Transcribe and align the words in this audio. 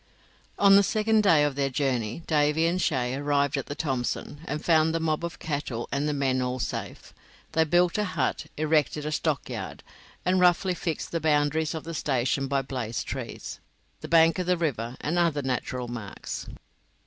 On 0.57 0.75
the 0.75 0.81
second 0.81 1.21
day 1.21 1.43
of 1.43 1.53
their 1.53 1.69
journey 1.69 2.23
Davy 2.25 2.65
and 2.65 2.81
Shay 2.81 3.13
arrived 3.13 3.55
at 3.55 3.67
the 3.67 3.75
Thomson, 3.75 4.41
and 4.45 4.65
found 4.65 4.95
the 4.95 4.99
mob 4.99 5.23
of 5.23 5.37
cattle 5.37 5.87
and 5.91 6.09
the 6.09 6.11
men 6.13 6.41
all 6.41 6.57
safe. 6.57 7.13
They 7.51 7.65
built 7.65 7.99
a 7.99 8.03
hut, 8.03 8.47
erected 8.57 9.05
a 9.05 9.11
stockyard, 9.11 9.83
and 10.25 10.39
roughly 10.39 10.73
fixed 10.73 11.11
the 11.11 11.21
boundaries 11.21 11.75
of 11.75 11.83
the 11.83 11.93
station 11.93 12.47
by 12.47 12.63
blazed 12.63 13.05
trees, 13.05 13.59
the 13.99 14.07
bank 14.07 14.39
of 14.39 14.47
the 14.47 14.57
river, 14.57 14.97
and 15.01 15.19
other 15.19 15.43
natural 15.43 15.87
marks. 15.87 16.47